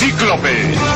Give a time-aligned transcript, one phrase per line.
[0.00, 0.89] Cíclope.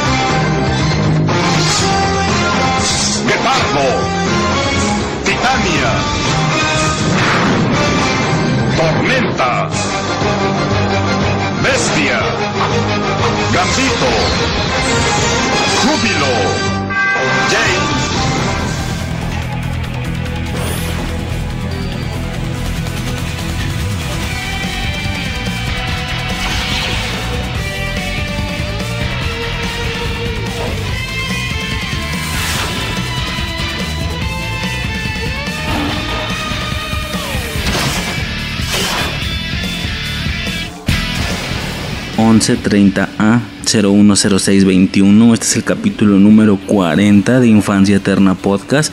[42.34, 45.34] 1130A 010621.
[45.34, 48.92] Este es el capítulo número 40 de Infancia Eterna Podcast.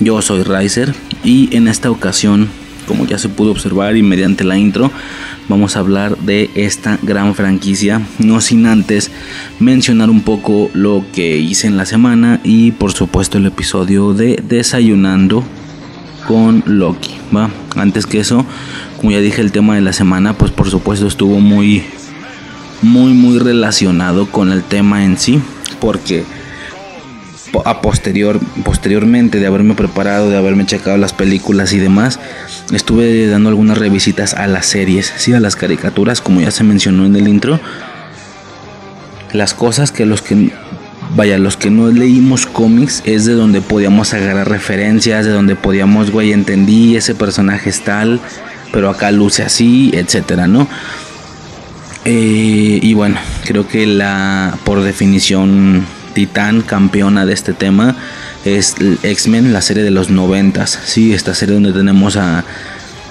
[0.00, 2.48] Yo soy Riser y en esta ocasión,
[2.88, 4.90] como ya se pudo observar y mediante la intro,
[5.48, 8.02] vamos a hablar de esta gran franquicia.
[8.18, 9.12] No sin antes
[9.60, 14.42] mencionar un poco lo que hice en la semana y por supuesto el episodio de
[14.48, 15.44] Desayunando
[16.26, 17.14] con Loki.
[17.34, 17.48] ¿va?
[17.76, 18.44] Antes que eso,
[18.96, 21.84] como ya dije, el tema de la semana, pues por supuesto estuvo muy
[22.82, 25.40] muy muy relacionado con el tema en sí
[25.80, 26.24] porque
[27.64, 32.18] a posterior posteriormente de haberme preparado de haberme checado las películas y demás
[32.72, 37.06] estuve dando algunas revisitas a las series sí a las caricaturas como ya se mencionó
[37.06, 37.60] en el intro.
[39.32, 40.52] Las cosas que los que
[41.14, 46.10] vaya los que no leímos cómics es de donde podíamos agarrar referencias de donde podíamos
[46.10, 48.20] güey entendí ese personaje es tal
[48.72, 50.68] pero acá luce así etcétera no
[52.04, 57.96] eh, y bueno, creo que la, por definición, titán campeona de este tema
[58.44, 60.78] es X-Men, la serie de los noventas.
[60.84, 62.44] Sí, esta serie donde tenemos a...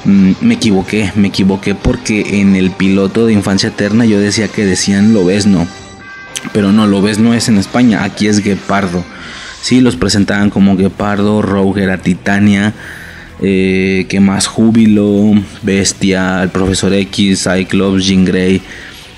[0.03, 4.65] Mm, me equivoqué, me equivoqué porque en el piloto de Infancia Eterna yo decía que
[4.65, 5.67] decían Lobesno.
[6.53, 9.05] Pero no, Lobesno es en España, aquí es Guepardo.
[9.61, 12.73] Sí, los presentaban como Guepardo, Rogue era Titania.
[13.41, 18.61] Eh, que más Júbilo, Bestia, el Profesor X, Cyclops, Jean Grey.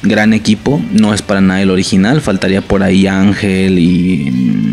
[0.02, 2.22] Gran equipo, no es para nada el original.
[2.22, 4.30] Faltaría por ahí Ángel y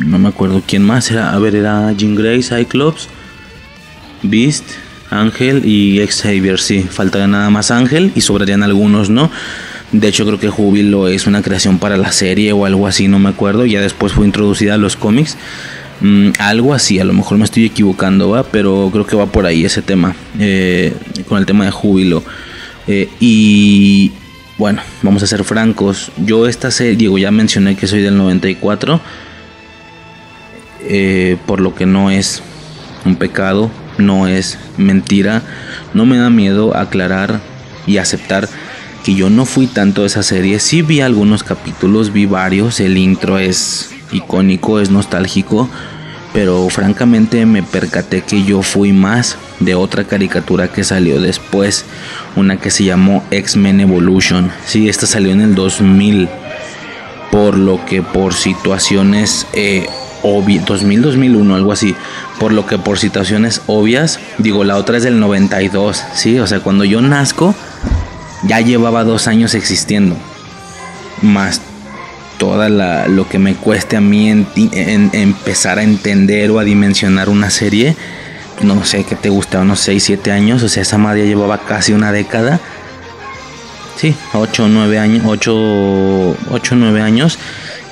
[0.06, 1.32] no me acuerdo quién más era.
[1.32, 3.08] A ver, era Jean Grey, Cyclops,
[4.22, 4.64] Beast,
[5.10, 6.58] Ángel y Xavier.
[6.58, 9.30] Sí, faltaría nada más Ángel y sobrarían algunos, ¿no?
[9.92, 13.18] De hecho, creo que Júbilo es una creación para la serie o algo así, no
[13.18, 13.66] me acuerdo.
[13.66, 15.36] Ya después fue introducida a los cómics.
[16.00, 18.42] Mm, algo así, a lo mejor me estoy equivocando, ¿va?
[18.42, 20.94] pero creo que va por ahí ese tema, eh,
[21.28, 22.22] con el tema de júbilo.
[22.86, 24.12] Eh, y
[24.56, 29.00] bueno, vamos a ser francos, yo esta serie, Diego, ya mencioné que soy del 94,
[30.82, 32.42] eh, por lo que no es
[33.04, 35.42] un pecado, no es mentira,
[35.92, 37.40] no me da miedo aclarar
[37.86, 38.48] y aceptar
[39.04, 42.96] que yo no fui tanto de esa serie, sí vi algunos capítulos, vi varios, el
[42.96, 45.68] intro es icónico, es nostálgico,
[46.32, 51.84] pero francamente me percaté que yo fui más de otra caricatura que salió después,
[52.36, 54.50] una que se llamó X-Men Evolution.
[54.64, 56.28] Sí, esta salió en el 2000,
[57.30, 59.86] por lo que por situaciones eh,
[60.22, 61.94] obvias, 2000-2001, algo así,
[62.38, 66.60] por lo que por situaciones obvias, digo, la otra es del 92, sí, o sea,
[66.60, 67.54] cuando yo nazco,
[68.44, 70.16] ya llevaba dos años existiendo,
[71.22, 71.60] más
[72.40, 77.50] toda la, lo que me cueste a mí empezar a entender o a dimensionar una
[77.50, 77.94] serie,
[78.62, 81.92] no sé qué te gusta, unos 6, 7 años, o sea, esa madre llevaba casi
[81.92, 82.58] una década.
[83.96, 87.38] Sí, 8, 9 años, 8, 8, 9 años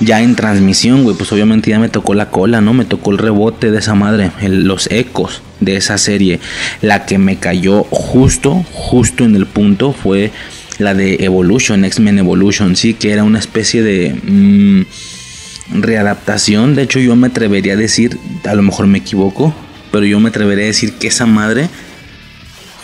[0.00, 2.72] ya en transmisión, güey, pues obviamente ya me tocó la cola, ¿no?
[2.72, 6.40] Me tocó el rebote de esa madre, los ecos de esa serie.
[6.80, 10.30] La que me cayó justo, justo en el punto fue
[10.78, 16.74] la de Evolution, X-Men Evolution, sí, que era una especie de mm, readaptación.
[16.74, 19.54] De hecho, yo me atrevería a decir, a lo mejor me equivoco,
[19.90, 21.68] pero yo me atrevería a decir que esa madre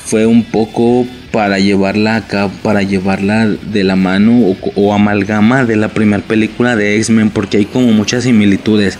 [0.04, 5.76] fue un poco para llevarla acá, para llevarla de la mano o, o amalgama de
[5.76, 8.98] la primera película de X-Men, porque hay como muchas similitudes.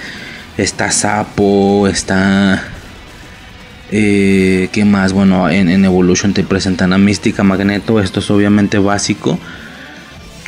[0.56, 2.73] Está Sapo, está
[3.90, 5.12] eh, ¿Qué más?
[5.12, 9.38] Bueno, en, Evolution te presentan a Mística, Magneto, esto es obviamente básico.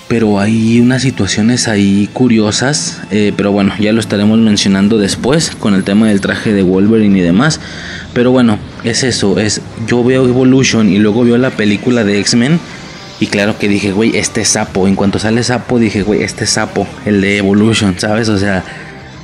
[0.08, 5.74] Pero hay unas situaciones ahí curiosas, eh, pero bueno, ya lo estaremos mencionando después con
[5.74, 7.60] el tema del traje de Wolverine y demás.
[8.14, 12.60] Pero bueno, es eso, es yo veo Evolution y luego veo la película de X-Men
[13.18, 16.86] y claro que dije, güey, este sapo, en cuanto sale sapo dije, güey, este sapo,
[17.04, 18.28] el de Evolution, ¿sabes?
[18.28, 18.62] O sea,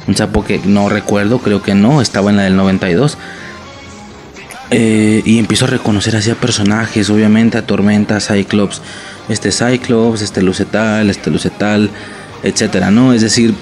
[0.08, 3.18] un sapo que no recuerdo, creo que no, estaba en la del 92
[4.72, 8.82] eh, y empiezo a reconocer hacia personajes, obviamente a Tormenta, Cyclops,
[9.28, 11.90] este Cyclops, este Lucetal, este Lucetal,
[12.42, 13.12] etcétera, ¿no?
[13.12, 13.54] Es decir,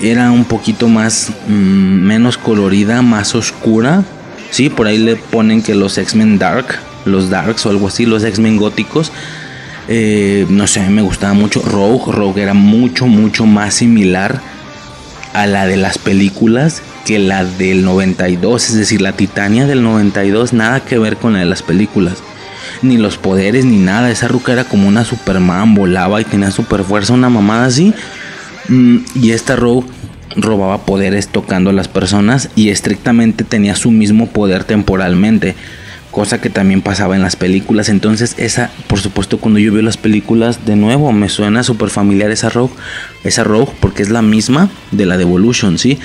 [0.00, 4.04] era un poquito más mm, menos colorida, más oscura.
[4.50, 8.24] Sí, por ahí le ponen que los X-Men Dark, los Darks o algo así, los
[8.24, 9.12] X-Men góticos.
[9.88, 11.62] Eh, no sé, me gustaba mucho.
[11.62, 14.40] Rogue, Rogue era mucho, mucho más similar
[15.32, 18.68] a la de las películas que la del 92.
[18.68, 22.18] Es decir, la Titania del 92, nada que ver con la de las películas.
[22.82, 24.10] Ni los poderes, ni nada.
[24.10, 27.94] Esa ruca era como una Superman, volaba y tenía super fuerza, una mamada así.
[28.68, 29.88] Mm, y esta Rogue
[30.36, 35.54] robaba poderes tocando a las personas y estrictamente tenía su mismo poder temporalmente.
[36.10, 37.88] Cosa que también pasaba en las películas.
[37.88, 42.30] Entonces, esa, por supuesto, cuando yo veo las películas, de nuevo me suena súper familiar
[42.30, 42.74] esa Rogue.
[43.24, 45.98] Esa Rogue, porque es la misma de la Devolution, ¿sí?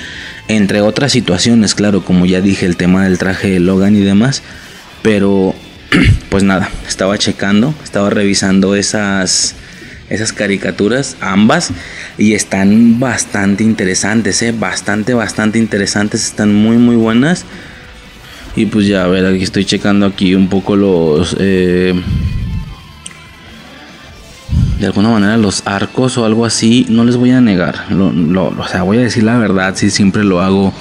[0.48, 4.42] Entre otras situaciones, claro, como ya dije, el tema del traje de Logan y demás.
[5.02, 5.54] Pero,
[6.28, 9.56] pues nada, estaba checando, estaba revisando esas
[10.10, 11.70] esas caricaturas, ambas,
[12.18, 14.52] y están bastante interesantes, ¿eh?
[14.52, 17.44] bastante, bastante interesantes, están muy, muy buenas.
[18.56, 21.36] Y pues ya, a ver, aquí estoy checando aquí un poco los...
[21.38, 21.94] Eh,
[24.78, 28.82] de alguna manera los arcos o algo así, no les voy a negar, o sea,
[28.82, 30.74] voy a decir la verdad, si siempre lo hago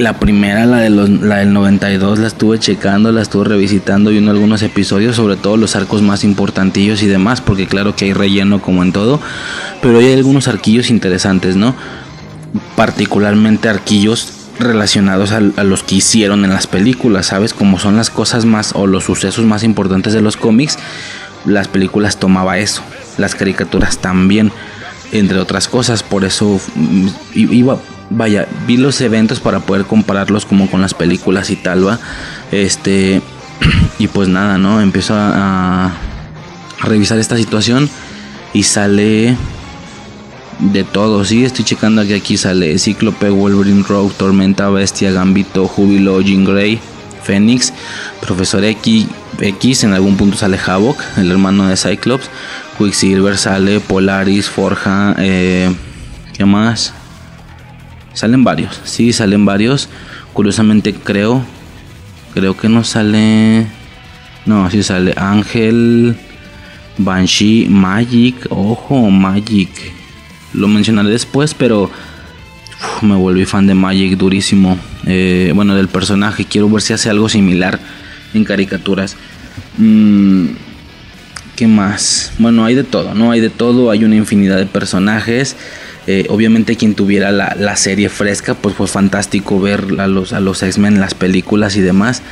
[0.00, 4.30] la primera, la, de los, la del 92, la estuve checando, la estuve revisitando, viendo
[4.30, 8.62] algunos episodios, sobre todo los arcos más importantillos y demás, porque claro que hay relleno
[8.62, 9.20] como en todo,
[9.82, 11.74] pero hay algunos arquillos interesantes, ¿no?
[12.76, 17.54] Particularmente arquillos relacionados a, los que hicieron en las películas, ¿sabes?
[17.54, 20.78] Como son las cosas más o los sucesos más importantes de los cómics,
[21.44, 22.82] las películas tomaba eso,
[23.18, 24.52] las caricaturas también,
[25.10, 27.78] entre otras cosas, por eso mm, iba
[28.16, 31.98] vaya, vi los eventos para poder compararlos como con las películas y tal, va.
[32.50, 33.22] Este,
[33.98, 34.80] y pues nada, ¿no?
[34.80, 35.92] Empiezo a,
[36.80, 37.88] revisar esta situación
[38.52, 39.36] y sale
[40.62, 46.20] de todo, sí, estoy checando que aquí sale Cíclope, Wolverine, Rogue, Tormenta, Bestia, Gambito, Júbilo,
[46.20, 46.78] Jean Grey,
[47.24, 47.72] Fénix,
[48.20, 49.06] Profesor X,
[49.40, 52.30] X, en algún punto sale Havoc, el hermano de Cyclops,
[52.78, 55.74] Quicksilver sale, Polaris, Forja, eh,
[56.32, 56.94] ¿qué más?
[58.14, 59.88] Salen varios, sí, salen varios.
[60.32, 61.44] Curiosamente creo,
[62.34, 63.66] creo que no sale...
[64.44, 66.16] No, sí sale Ángel,
[66.98, 69.70] Banshee, Magic, ojo, Magic.
[70.54, 71.90] Lo mencionaré después, pero
[73.02, 74.78] me volví fan de Magic durísimo.
[75.06, 76.44] Eh, bueno, del personaje.
[76.44, 77.80] Quiero ver si hace algo similar
[78.34, 79.16] en caricaturas.
[79.78, 80.48] Mm,
[81.56, 82.32] ¿Qué más?
[82.38, 83.30] Bueno, hay de todo, ¿no?
[83.30, 83.90] Hay de todo.
[83.90, 85.56] Hay una infinidad de personajes.
[86.08, 90.60] Eh, obviamente quien tuviera la, serie fresca, pues fue fantástico ver a los, a los
[90.60, 92.22] X-Men en las películas y demás.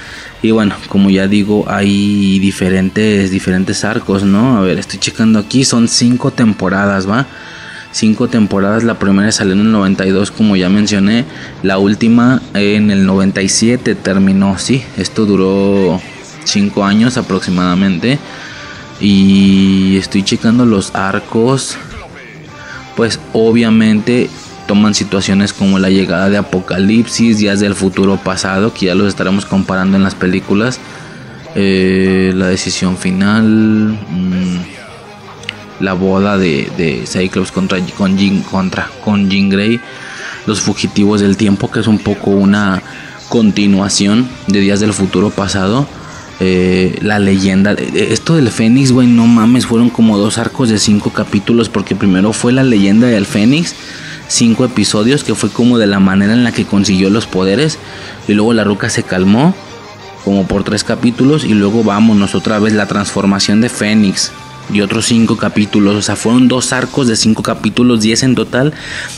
[0.43, 4.58] Y bueno, como ya digo, hay diferentes, diferentes arcos, ¿no?
[4.58, 7.28] A ver, estoy checando aquí, son cinco temporadas, ¿va?
[7.92, 11.25] Cinco temporadas, la primera salió en el 92, como ya mencioné,
[11.62, 16.00] la última en el 97 terminó, sí, esto duró
[16.44, 18.19] cinco años aproximadamente.
[19.00, 21.78] Y estoy checando los arcos
[23.00, 24.28] pues obviamente
[24.66, 29.47] toman situaciones como la llegada de Apocalipsis, días del futuro pasado, que ya los estaremos
[29.47, 30.78] comparando en las películas,
[31.54, 34.59] eh, la decisión final, mm,
[35.80, 39.80] la boda de, Cyclops contra, con, Jean, contra con Jean Grey,
[40.46, 42.82] los fugitivos del tiempo, que es un poco una
[43.28, 45.87] continuación de días del futuro pasado
[46.42, 47.72] eh, la leyenda.
[47.72, 52.32] Esto del Fénix, güey, no mames, fueron como dos arcos de cinco capítulos, porque primero
[52.32, 53.75] fue la leyenda del Fénix,
[54.26, 57.78] cinco episodios, que fue como de la manera en la que consiguió los poderes,
[58.26, 59.54] y luego la roca se calmó,
[60.25, 64.32] como por tres capítulos, y luego vámonos otra vez la transformación de Fénix,
[64.72, 65.96] y otros cinco capítulos.
[65.96, 68.72] O sea, fueron dos arcos de cinco capítulos, diez en total,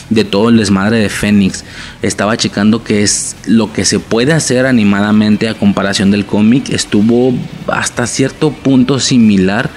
[0.09, 1.63] de todo el desmadre de Fénix.
[2.01, 6.69] Estaba checando que es lo que se puede hacer animadamente a comparación del cómic.
[6.69, 7.33] Estuvo
[7.67, 9.69] hasta cierto punto similar.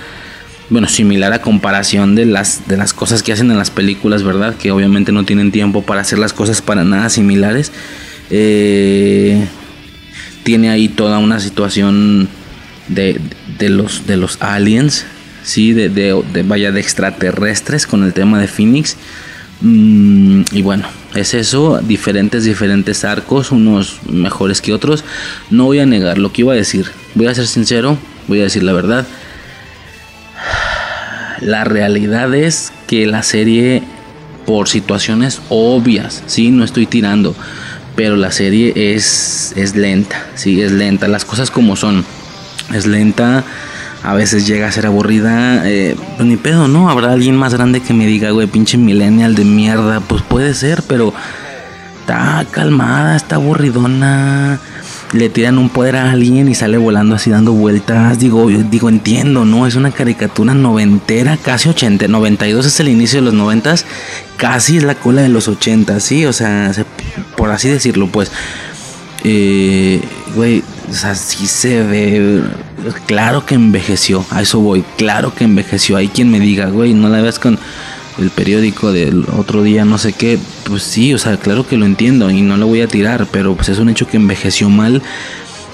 [0.68, 4.56] Bueno, similar a comparación de las, de las cosas que hacen en las películas, ¿verdad?
[4.56, 7.70] Que obviamente no tienen tiempo para hacer las cosas para nada similares.
[8.30, 9.46] Eh,
[10.42, 12.28] tiene ahí toda una situación
[12.88, 13.20] de,
[13.58, 15.06] de, los, de los aliens
[15.46, 18.96] sí, de, vaya de extraterrestres con el tema de Phoenix.
[19.60, 25.04] Mm, y bueno, es eso, diferentes, diferentes arcos, unos mejores que otros.
[25.48, 28.44] No voy a negar lo que iba a decir, voy a ser sincero, voy a
[28.44, 29.06] decir la verdad.
[31.40, 33.82] La realidad es que la serie,
[34.46, 37.36] por situaciones obvias, sí, no estoy tirando,
[37.94, 42.04] pero la serie es, es lenta, sí, es lenta, las cosas como son,
[42.74, 43.44] es lenta
[44.02, 46.90] a veces llega a ser aburrida, eh, pues ni pedo, ¿no?
[46.90, 50.82] Habrá alguien más grande que me diga, güey, pinche millennial de mierda, pues puede ser,
[50.86, 51.12] pero
[52.00, 54.60] está calmada, está aburridona.
[55.12, 58.18] Le tiran un poder a alguien y sale volando así dando vueltas.
[58.18, 59.66] Digo, digo, entiendo, ¿no?
[59.66, 62.08] Es una caricatura noventera, casi 80.
[62.08, 63.86] 92 es el inicio de los noventas,
[64.36, 66.26] casi es la cola de los 80, ¿sí?
[66.26, 66.72] O sea,
[67.36, 68.30] por así decirlo, pues.
[69.24, 70.00] Eh,
[70.34, 72.42] güey, o sea, sí se ve.
[73.06, 74.84] Claro que envejeció, a eso voy.
[74.96, 75.96] Claro que envejeció.
[75.96, 77.58] Hay quien me diga, güey, no la ves con
[78.18, 80.38] el periódico del otro día, no sé qué.
[80.64, 83.54] Pues sí, o sea, claro que lo entiendo y no lo voy a tirar, pero
[83.54, 85.02] pues es un hecho que envejeció mal.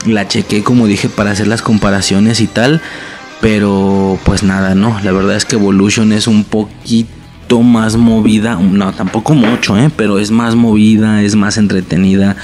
[0.07, 2.81] La chequé, como dije, para hacer las comparaciones y tal.
[3.41, 4.99] Pero pues nada, no.
[5.03, 8.55] La verdad es que Evolution es un poquito más movida.
[8.55, 9.91] No, tampoco mucho, ¿eh?
[9.95, 12.37] Pero es más movida, es más entretenida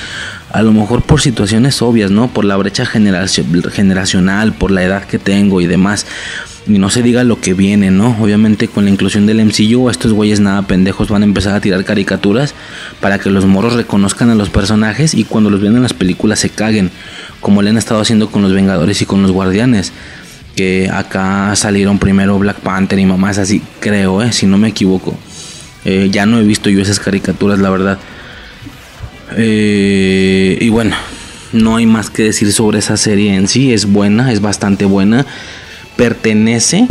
[0.51, 2.29] a lo mejor por situaciones obvias, ¿no?
[2.29, 6.07] Por la brecha generacional, por la edad que tengo y demás.
[6.67, 8.17] Y no se diga lo que viene, ¿no?
[8.21, 11.85] Obviamente con la inclusión del MCU, estos güeyes nada pendejos van a empezar a tirar
[11.85, 12.55] caricaturas
[13.01, 16.41] para que los moros reconozcan a los personajes y cuando los vean en las películas
[16.41, 16.91] se caguen,
[17.41, 19.93] como le han estado haciendo con los Vengadores y con los Guardianes.
[20.57, 24.33] Que acá salieron primero Black Panther y mamás así, creo, ¿eh?
[24.33, 25.17] Si no me equivoco.
[25.85, 27.99] Eh, ya no he visto yo esas caricaturas, la verdad.
[29.39, 30.97] Eh, y bueno,
[31.53, 33.73] no hay más que decir sobre esa serie en sí.
[33.73, 35.25] Es buena, es bastante buena.
[35.97, 36.87] Pertenece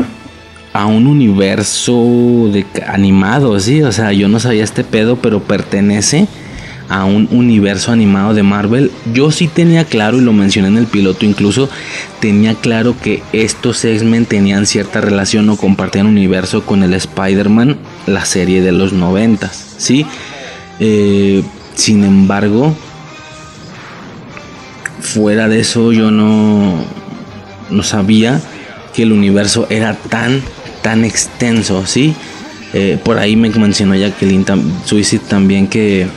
[0.74, 3.84] a un universo de animado, sí.
[3.84, 6.28] O sea, yo no sabía este pedo, pero pertenece
[6.90, 8.92] a un universo animado de Marvel.
[9.14, 11.70] Yo sí tenía claro, y lo mencioné en el piloto incluso,
[12.22, 18.24] tenía claro que estos X-Men tenían cierta relación o compartían universo con el Spider-Man, la
[18.24, 20.06] serie de los noventas, ¿sí?
[20.80, 21.44] Eh,
[21.78, 22.76] sin embargo,
[25.00, 26.84] fuera de eso yo no,
[27.70, 28.42] no sabía
[28.94, 30.42] que el universo era tan,
[30.82, 32.16] tan extenso, ¿sí?
[32.74, 34.44] Eh, por ahí me mencionó Jacqueline
[34.86, 36.08] Suicide también que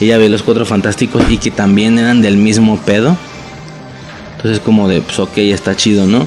[0.00, 3.16] ella ve los cuatro fantásticos y que también eran del mismo pedo.
[4.36, 6.26] Entonces como de, pues ok, está chido, ¿no?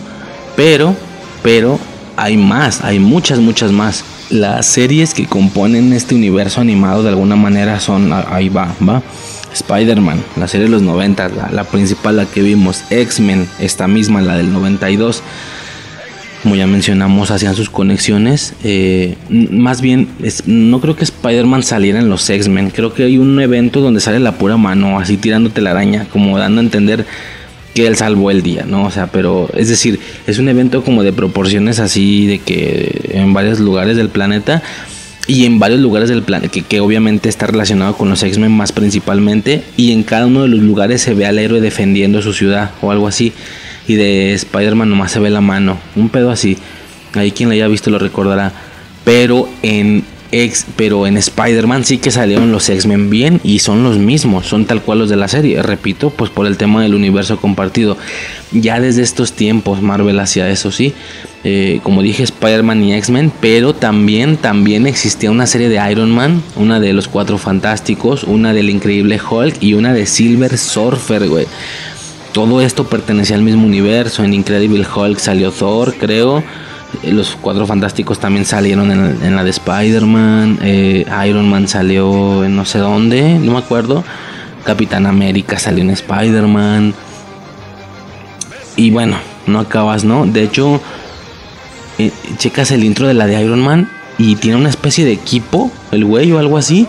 [0.57, 0.93] Pero,
[1.41, 1.79] pero
[2.17, 7.35] hay más, hay muchas, muchas más las series que componen este universo animado de alguna
[7.35, 9.01] manera son, ahí va, va.
[9.53, 14.35] Spider-Man, la serie de los 90, la, principal, la que vimos, X-Men, esta misma, la
[14.35, 15.23] del 92,
[16.43, 18.53] como ya mencionamos, hacían sus conexiones.
[18.63, 20.09] Eh, más bien,
[20.45, 24.19] no creo que Spider-Man saliera en los X-Men, creo que hay un evento donde sale
[24.19, 27.05] la pura mano, así tirándote la araña, como dando a entender
[27.75, 28.85] que él salvó el día, ¿no?
[28.85, 33.33] O sea, pero es decir, es un evento como de proporciones así de que en
[33.33, 34.63] varios lugares del planeta
[35.27, 39.63] y en varios lugares del planeta, que, obviamente está relacionado con los X-Men más principalmente,
[39.75, 42.91] y en cada uno de los lugares se ve al héroe defendiendo su ciudad o
[42.91, 43.33] algo así,
[43.87, 46.57] y de Spider-Man nomás se ve la mano, un pedo así,
[47.13, 48.53] ahí quien lo haya visto lo recordará,
[49.03, 50.05] pero en
[50.75, 54.81] pero en Spider-Man sí que salieron los X-Men bien y son los mismos, son tal
[54.81, 55.61] cual los de la serie.
[55.61, 57.97] Repito, pues por el tema del universo compartido.
[58.51, 60.93] Ya desde estos tiempos Marvel hacía eso, sí.
[61.43, 66.41] Eh, como dije, Spider-Man y X-Men, pero también, también existía una serie de Iron Man,
[66.55, 71.23] una de los Cuatro Fantásticos, una del Increíble Hulk y una de Silver Surfer.
[72.33, 74.23] Todo esto pertenecía al mismo universo.
[74.23, 76.43] En Incredible Hulk salió Thor, creo.
[77.05, 80.59] Eh, los cuatro fantásticos también salieron en, la de Spider-Man.
[80.61, 84.03] Eh, Iron Man salió en no sé dónde, no me acuerdo.
[84.63, 86.93] Capitán América salió en Spider-Man.
[88.75, 90.25] Y bueno, no acabas, ¿no?
[90.25, 90.81] De hecho,
[91.99, 95.71] eh, checas el intro de la de Iron Man y tiene una especie de equipo,
[95.91, 96.87] el güey o algo así.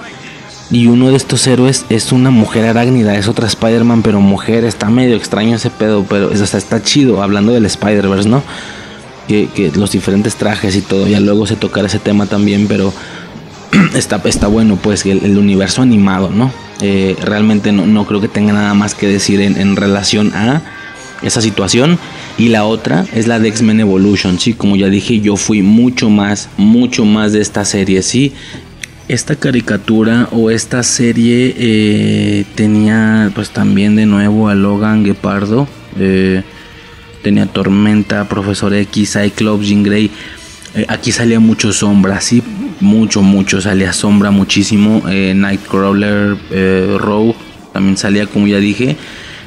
[0.69, 4.65] Y uno de estos héroes es una mujer arácnida, es otra Spider-Man, pero mujer.
[4.65, 8.43] Está medio extraño ese pedo, pero está chido, hablando del Spider-Verse, ¿no?
[9.27, 11.07] Que, los diferentes trajes y todo.
[11.07, 12.93] Ya luego se tocará ese tema también, pero
[13.95, 16.53] está, está bueno, pues, el, universo animado, ¿no?
[16.81, 20.63] Eh, realmente no, no, creo que tenga nada más que decir en, en, relación a
[21.23, 21.99] esa situación.
[22.39, 26.11] Y la otra es la de X-Men Evolution, sí, como ya dije, yo fui mucho
[26.11, 28.33] más, mucho más de esta serie, sí.
[29.09, 35.69] Esta caricatura o esta serie eh, tenía pues también de nuevo a Logan Guepardo.
[35.99, 36.43] Eh,
[37.23, 40.11] tenía Tormenta, Profesor X, Cyclops, Jean Grey.
[40.75, 42.43] Eh, aquí salía mucho sombra, sí,
[42.81, 45.03] mucho, mucho, salía sombra muchísimo.
[45.09, 47.35] Eh, Nightcrawler, eh, Rogue,
[47.73, 48.97] también salía, como ya dije.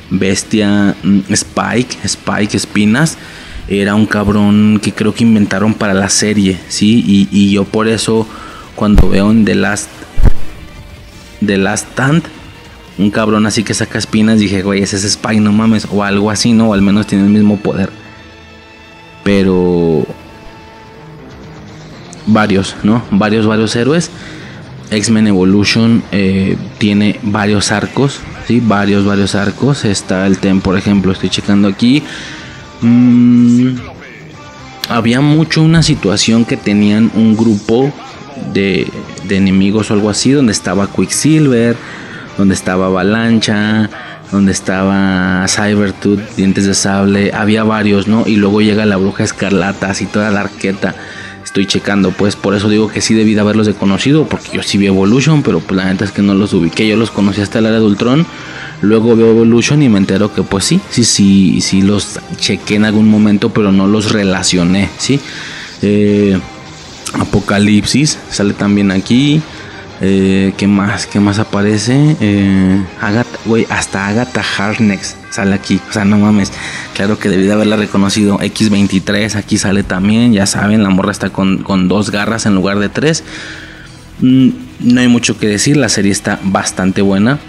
[0.09, 3.17] Bestia, mm, Spike, Spike Espinas.
[3.67, 7.87] Era un cabrón que creo que inventaron para la serie, sí, y, y yo por
[7.87, 8.27] eso
[8.75, 9.89] cuando veo en The Last,
[11.45, 12.23] The Last Stand,
[12.99, 16.29] un cabrón así que saca espinas, dije, güey, ese es Spike, no mames, o algo
[16.29, 16.69] así, ¿no?
[16.69, 17.89] O al menos tiene el mismo poder.
[19.23, 20.05] pero
[22.27, 23.01] varios, ¿no?
[23.11, 24.11] Varios, varios héroes.
[24.91, 28.61] X-Men Evolution eh, tiene varios arcos, ¿sí?
[28.63, 29.85] Varios, varios arcos.
[29.85, 32.03] Está el TEM, por ejemplo, estoy checando aquí.
[32.81, 33.75] Mm,
[34.89, 37.93] había mucho una situación que tenían un grupo
[38.53, 38.87] de,
[39.27, 41.77] de enemigos o algo así, donde estaba Quicksilver,
[42.39, 43.89] donde estaba Avalancha,
[44.31, 48.23] donde estaba Cybertooth, Dientes de Sable, había varios, ¿no?
[48.25, 50.95] Y luego llega la Bruja Escarlata, así toda la arqueta.
[51.43, 54.63] Estoy checando, pues por eso digo que sí debí de haberlos de conocido, porque yo
[54.63, 57.41] sí vi Evolution, pero pues la neta es que no los ubiqué, yo los conocí
[57.41, 58.25] hasta el área de Ultron.
[58.81, 62.85] Luego veo Evolution y me entero que pues sí, sí, sí, sí los chequé en
[62.85, 65.19] algún momento, pero no los relacioné, ¿sí?
[65.81, 66.39] Eh,
[67.15, 69.41] Apocalipsis sale también aquí.
[70.01, 71.07] Eh, ¿Qué más?
[71.07, 72.15] ¿Qué más aparece?
[72.21, 75.79] Eh, Agatha, güey, hasta Agatha Harkness sale aquí.
[75.89, 76.51] O sea, no mames.
[76.95, 78.39] Claro que debí de haberla reconocido.
[78.39, 80.33] X23 aquí sale también.
[80.33, 83.23] Ya saben, la morra está con, con dos garras en lugar de tres.
[84.21, 85.77] Mm, no hay mucho que decir.
[85.77, 87.39] La serie está bastante buena.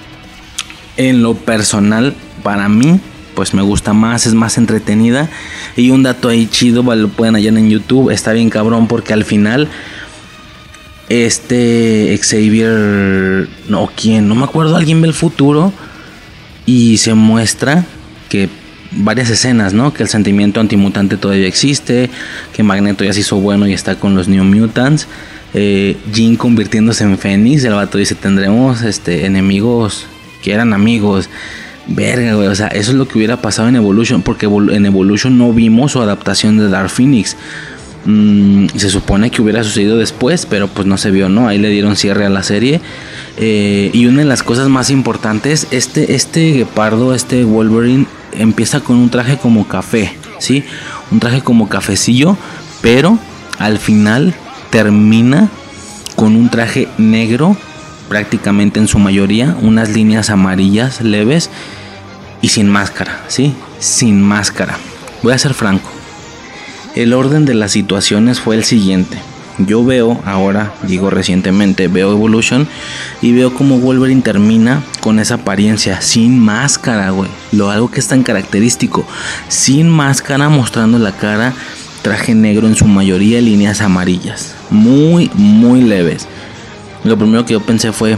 [0.97, 3.01] En lo personal, para mí,
[3.35, 5.29] pues me gusta más, es más entretenida.
[5.77, 8.11] Y un dato ahí chido, lo pueden hallar en YouTube.
[8.11, 9.69] Está bien cabrón porque al final
[11.11, 14.29] este Xavier, no, ¿quién?
[14.29, 15.73] No me acuerdo, alguien ve el futuro
[16.67, 17.85] y se muestra
[18.29, 18.49] que
[18.93, 19.93] varias escenas, ¿no?
[19.93, 22.09] Que el sentimiento antimutante todavía existe,
[22.55, 25.09] que Magneto ya se hizo bueno y está con los New Mutants.
[25.53, 30.07] Eh, Jean convirtiéndose en Fénix, el vato dice, tendremos este, enemigos
[30.43, 31.29] que eran amigos.
[31.89, 35.37] Verga, güey, o sea, eso es lo que hubiera pasado en Evolution, porque en Evolution
[35.37, 37.37] no vimos su adaptación de Dark Phoenix.
[38.07, 41.49] Mm, se supone que hubiera sucedido después, pero pues no se vio, ¿no?
[41.49, 42.81] Ahí le dieron cierre a la serie.
[43.37, 48.97] Eh, y una de las cosas más importantes, este, este guepardo, este Wolverine, empieza con
[48.97, 50.65] un traje como café, ¿sí?
[51.11, 52.37] Un traje como cafecillo,
[52.81, 53.19] pero
[53.59, 54.35] al final
[54.71, 55.51] termina
[56.17, 57.57] con un traje negro,
[58.09, 61.51] prácticamente en su mayoría, unas líneas amarillas leves
[62.41, 63.55] y sin máscara, ¿sí?
[63.79, 64.79] Sin máscara.
[65.23, 66.00] Voy a ser franco
[66.95, 69.19] el orden de las situaciones fue el siguiente.
[69.59, 72.67] Yo veo ahora, digo recientemente, veo Evolution
[73.21, 77.29] y veo como Wolverine termina con esa apariencia, sin máscara, güey.
[77.53, 79.07] Lo algo que es tan característico,
[79.49, 81.53] sin máscara, mostrando la cara,
[82.03, 86.27] traje negro en su mayoría, líneas amarillas, muy, muy leves.
[87.05, 88.17] Lo primero que yo pensé fue,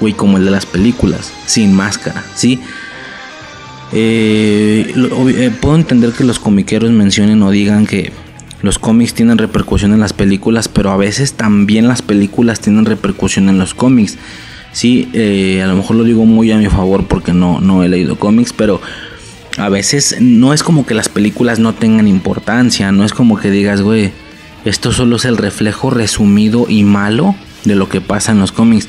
[0.00, 2.60] güey, como el de las películas, sin máscara, ¿sí?
[3.94, 8.12] Eh, eh, puedo entender que los comiqueros mencionen o digan que
[8.60, 13.48] los cómics tienen repercusión en las películas, pero a veces también las películas tienen repercusión
[13.48, 14.18] en los cómics.
[14.72, 17.88] Sí, eh, a lo mejor lo digo muy a mi favor porque no, no he
[17.88, 18.80] leído cómics, pero
[19.58, 23.52] a veces no es como que las películas no tengan importancia, no es como que
[23.52, 24.10] digas, güey,
[24.64, 28.88] esto solo es el reflejo resumido y malo de lo que pasa en los cómics.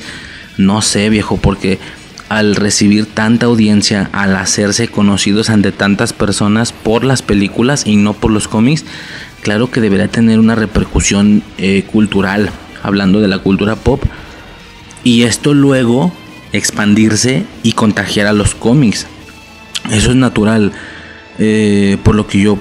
[0.56, 1.78] No sé, viejo, porque
[2.28, 8.14] al recibir tanta audiencia, al hacerse conocidos ante tantas personas por las películas y no
[8.14, 8.84] por los cómics,
[9.42, 12.50] claro que deberá tener una repercusión eh, cultural,
[12.82, 14.02] hablando de la cultura pop,
[15.04, 16.12] y esto luego
[16.52, 19.06] expandirse y contagiar a los cómics.
[19.90, 20.72] Eso es natural,
[21.38, 22.58] eh, por lo que yo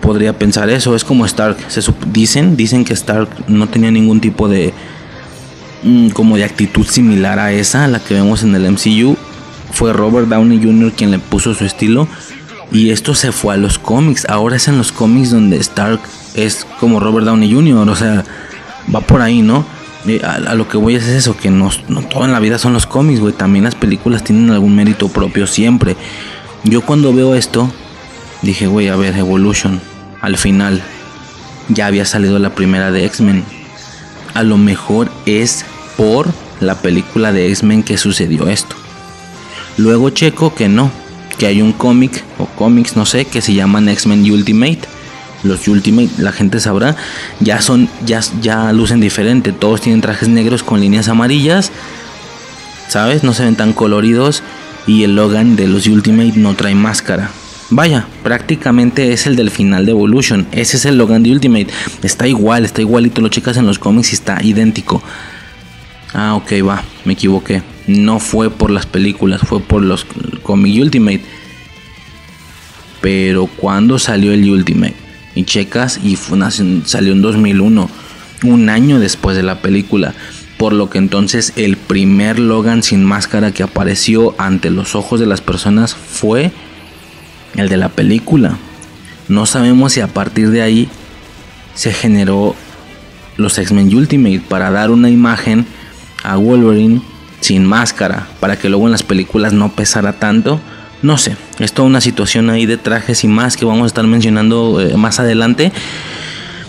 [0.00, 0.96] podría pensar eso.
[0.96, 4.72] Es como Stark, se dicen, dicen que Stark no tenía ningún tipo de
[6.12, 9.16] como de actitud similar a esa, la que vemos en el MCU.
[9.72, 10.92] Fue Robert Downey Jr.
[10.92, 12.08] quien le puso su estilo.
[12.70, 14.26] Y esto se fue a los cómics.
[14.28, 16.00] Ahora es en los cómics donde Stark
[16.34, 17.88] es como Robert Downey Jr.
[17.88, 18.24] O sea,
[18.94, 19.64] va por ahí, ¿no?
[20.06, 22.72] Eh, a, lo que voy es eso, que no, no todo en la vida son
[22.72, 23.32] los cómics, güey.
[23.32, 25.96] También las películas tienen algún mérito propio siempre.
[26.64, 27.70] Yo cuando veo esto,
[28.42, 29.80] dije, güey, a ver, Evolution.
[30.20, 30.82] Al final,
[31.68, 33.44] ya había salido la primera de X-Men.
[34.34, 35.64] A lo mejor es
[35.96, 36.28] por
[36.60, 38.76] la película de X-Men que sucedió esto.
[39.76, 40.90] Luego checo que no,
[41.38, 44.80] que hay un cómic o cómics, no sé, que se llaman X-Men Ultimate.
[45.42, 46.96] Los Ultimate, la gente sabrá,
[47.40, 49.52] ya son, ya, ya lucen diferente.
[49.52, 51.72] Todos tienen trajes negros con líneas amarillas,
[52.88, 53.24] ¿sabes?
[53.24, 54.42] No se ven tan coloridos.
[54.86, 57.30] Y el Logan de los Ultimate no trae máscara.
[57.70, 60.46] Vaya, prácticamente es el del final de Evolution.
[60.52, 61.68] Ese es el Logan de Ultimate.
[62.02, 63.20] Está igual, está igualito.
[63.20, 65.02] Lo checas en los cómics y está idéntico.
[66.14, 67.62] Ah, ok, va, me equivoqué.
[67.86, 70.06] No fue por las películas, fue por los
[70.42, 71.22] Comic Ultimate.
[73.00, 74.94] Pero cuando salió el Ultimate,
[75.34, 76.16] y checas, y
[76.84, 77.90] salió en 2001,
[78.44, 80.14] un año después de la película.
[80.58, 85.26] Por lo que entonces el primer Logan sin máscara que apareció ante los ojos de
[85.26, 86.52] las personas fue
[87.56, 88.56] el de la película.
[89.28, 90.88] No sabemos si a partir de ahí
[91.74, 92.54] se generó
[93.36, 95.66] los X-Men Ultimate para dar una imagen
[96.22, 97.00] a Wolverine
[97.40, 100.60] sin máscara, para que luego en las películas no pesara tanto.
[101.02, 104.06] No sé, es toda una situación ahí de trajes y más que vamos a estar
[104.06, 105.72] mencionando eh, más adelante.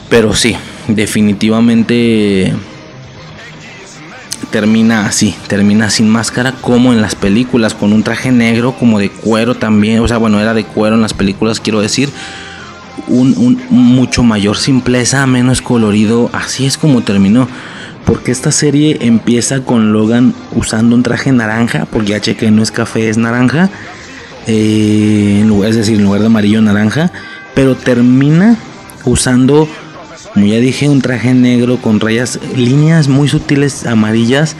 [0.10, 0.56] Pero sí,
[0.88, 2.54] definitivamente
[4.54, 9.10] termina así, termina sin máscara como en las películas, con un traje negro como de
[9.10, 12.10] cuero también, o sea, bueno, era de cuero en las películas, quiero decir,
[13.08, 17.48] un, mucho mayor simpleza, menos colorido, así es como terminó.
[18.06, 22.72] Porque esta serie empieza con Logan usando un traje naranja, porque ya cheque no es
[22.72, 23.70] café, es naranja,
[24.46, 27.12] eh, es decir, en lugar de amarillo, naranja,
[27.56, 28.58] pero termina
[29.06, 29.68] usando
[30.34, 34.56] como ya dije, un traje negro con rayas, líneas muy sutiles amarillas.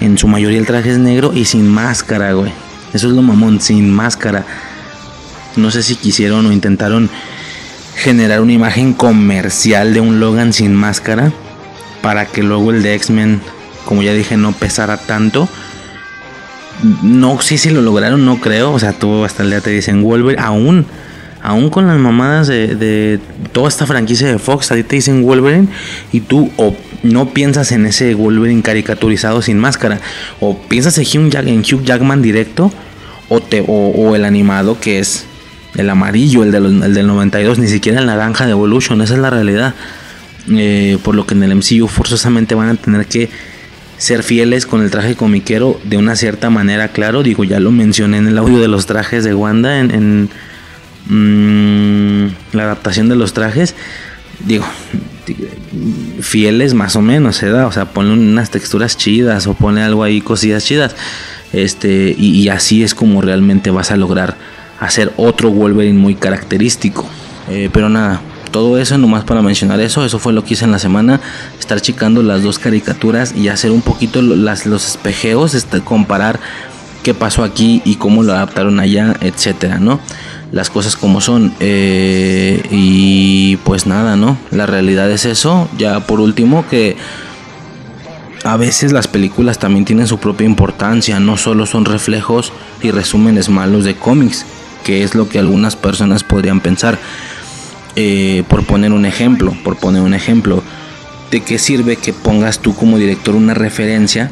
[0.00, 2.50] En su mayoría el traje es negro y sin máscara, güey.
[2.94, 4.46] Eso es lo mamón, sin máscara.
[5.56, 7.10] No sé si quisieron o intentaron
[7.94, 11.30] generar una imagen comercial de un Logan sin máscara.
[12.02, 13.40] Para que luego el de X-Men,
[13.84, 15.48] como ya dije, no pesara tanto.
[17.02, 18.72] No sé si lo lograron, no creo.
[18.72, 20.42] O sea, tú hasta el día te dicen Wolverine.
[20.42, 20.86] Aún
[21.42, 23.20] aún con las mamadas de,
[23.52, 25.68] toda esta franquicia de Fox, a ti te dicen Wolverine
[26.12, 30.00] y tú o no piensas en ese Wolverine caricaturizado sin máscara,
[30.40, 32.72] o piensas en Hugh, Jackman directo,
[33.28, 35.26] o, te, o, el animado que es
[35.76, 39.30] el amarillo, el, el, del 92, ni siquiera el naranja de Evolution, esa es la
[39.30, 39.74] realidad.
[40.50, 43.28] Eh, por lo que en el MCU forzosamente van a tener que
[43.98, 48.18] ser fieles con el traje comiquero de una cierta manera, claro, digo, ya lo mencioné
[48.18, 50.30] en el audio de los trajes de Wanda en
[51.08, 53.74] Mm, la adaptación de los trajes,
[54.44, 54.66] digo,
[56.20, 57.50] fieles más o menos, ¿eh?
[57.50, 60.94] O sea, ponle unas texturas chidas o pone algo ahí, cosillas chidas.
[61.54, 64.36] Este, y, así es como realmente vas a lograr
[64.80, 67.08] hacer otro Wolverine muy característico.
[67.48, 70.72] Eh, pero nada, todo eso nomás para mencionar eso, eso fue lo que hice en
[70.72, 71.20] la semana,
[71.58, 76.40] estar checando las dos caricaturas y hacer un poquito las, los espejeos, este, comparar
[77.02, 80.00] qué pasó aquí y cómo lo adaptaron allá, etcétera, ¿no?
[80.52, 81.52] las cosas como son.
[81.60, 84.38] Eh, y pues nada, ¿no?
[84.50, 85.68] La realidad es eso.
[85.78, 86.96] Ya por último que
[88.44, 93.48] a veces las películas también tienen su propia importancia, no solo son reflejos y resúmenes
[93.48, 94.46] malos de cómics,
[94.84, 96.98] que es lo que algunas personas podrían pensar.
[98.00, 100.62] Eh, por poner un ejemplo, por poner un ejemplo,
[101.32, 104.30] ¿de qué sirve que pongas tú como director una referencia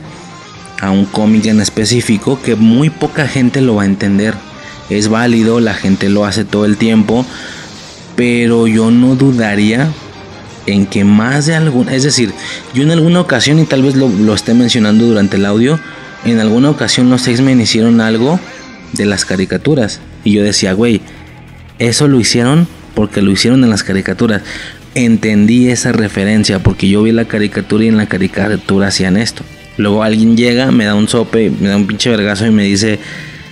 [0.80, 4.34] a un cómic en específico que muy poca gente lo va a entender?
[4.88, 7.26] es válido, la gente lo hace todo el tiempo,
[8.14, 9.88] pero yo no dudaría
[10.66, 12.32] en que más de algún, es decir,
[12.72, 15.80] yo en alguna ocasión, y tal vez lo, lo esté mencionando durante el audio,
[16.24, 18.38] en alguna ocasión los X-Men hicieron algo
[18.92, 20.00] de las caricaturas.
[20.22, 21.00] Y yo decía, güey,
[21.78, 24.42] eso lo hicieron porque lo hicieron en las caricaturas.
[24.94, 29.44] Entendí esa referencia porque yo vi la caricatura y en la caricatura hacían esto.
[29.76, 32.98] Luego alguien llega, me da un sope, me da un pinche vergazo y me dice,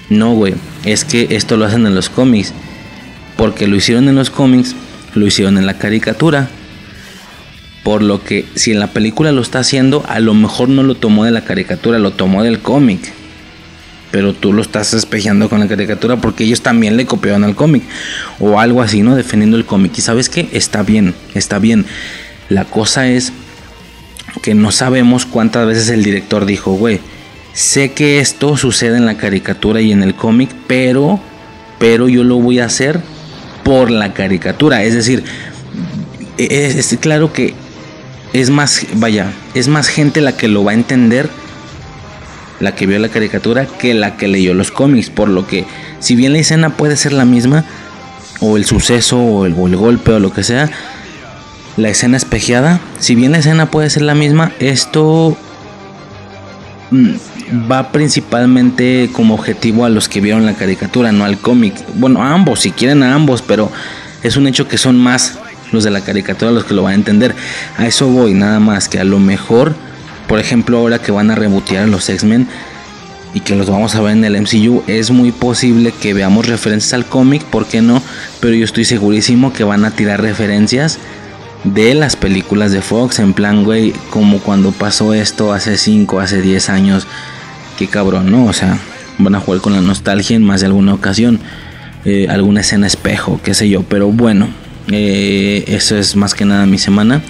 [0.08, 0.54] no, güey,
[0.86, 2.54] es que esto lo hacen en los cómics.
[3.36, 4.74] Porque lo hicieron en los cómics,
[5.14, 6.48] lo hicieron en la caricatura.
[7.82, 10.94] Por lo que si en la película lo está haciendo, a lo mejor no lo
[10.94, 13.12] tomó de la caricatura, lo tomó del cómic.
[14.14, 17.82] Pero tú lo estás espejeando con la caricatura porque ellos también le copiaron al cómic.
[18.38, 19.16] O algo así, ¿no?
[19.16, 19.98] Defendiendo el cómic.
[19.98, 20.48] Y sabes qué?
[20.52, 21.84] Está bien, está bien.
[22.48, 23.32] La cosa es
[24.40, 27.00] que no sabemos cuántas veces el director dijo, güey,
[27.54, 31.20] Sé que esto sucede en la caricatura y en el cómic, pero,
[31.78, 33.00] pero yo lo voy a hacer
[33.62, 34.82] por la caricatura.
[34.82, 35.22] Es decir,
[36.36, 37.54] es, claro que
[38.32, 41.30] es más, vaya, es más gente la que lo va a entender,
[42.60, 45.10] la que vio la caricatura, que la que leyó los cómics.
[45.10, 45.66] Por lo que,
[46.00, 47.64] si bien la escena puede ser la misma,
[48.40, 50.70] o el suceso, o el, golpe, o lo que sea,
[51.76, 55.36] la escena espejeada, si bien la escena puede ser la misma, esto
[56.90, 61.74] mm, va principalmente como objetivo a los que vieron la caricatura, no al cómic.
[61.94, 63.70] Bueno, a ambos, si quieren a ambos, pero
[64.22, 65.38] es un hecho que son más
[65.72, 67.34] los de la caricatura los que lo van a entender.
[67.76, 69.74] A eso voy, nada más que a lo mejor,
[70.28, 72.48] por ejemplo, ahora que van a rebotear a los X-Men
[73.34, 76.94] y que los vamos a ver en el MCU, es muy posible que veamos referencias
[76.94, 78.00] al cómic, ¿por qué no?
[78.40, 80.98] Pero yo estoy segurísimo que van a tirar referencias
[81.64, 86.42] de las películas de Fox, en plan, güey, como cuando pasó esto hace 5, hace
[86.42, 87.06] 10 años
[87.78, 88.46] qué cabrón, ¿no?
[88.46, 88.78] O sea,
[89.18, 91.40] van a jugar con la nostalgia en más de alguna ocasión.
[92.04, 93.82] Eh, alguna escena espejo, qué sé yo.
[93.82, 94.48] Pero bueno,
[94.88, 97.22] eh, eso es más que nada mi semana.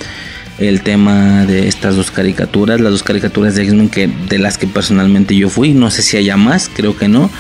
[0.59, 4.67] El tema de estas dos caricaturas, las dos caricaturas de X-Men que de las que
[4.67, 5.75] personalmente yo fui.
[5.75, 7.31] No sé si haya más, creo que no.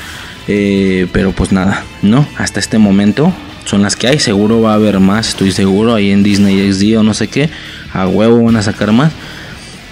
[0.48, 2.26] Eh, pero pues nada, ¿no?
[2.36, 3.32] Hasta este momento
[3.64, 4.18] son las que hay.
[4.18, 5.94] Seguro va a haber más, estoy seguro.
[5.94, 7.50] Ahí en Disney XD o no sé qué.
[7.92, 9.12] A huevo van a sacar más.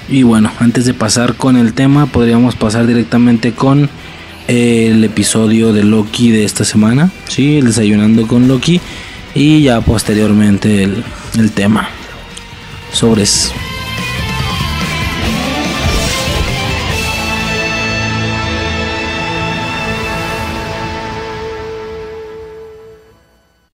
[0.08, 3.88] Y bueno, antes de pasar con el tema, podríamos pasar directamente con
[4.48, 7.11] el episodio de Loki de esta semana.
[7.28, 8.80] Sí, el desayunando con Loki.
[9.35, 11.04] Y ya posteriormente el,
[11.38, 11.88] el tema.
[12.92, 13.62] そうです。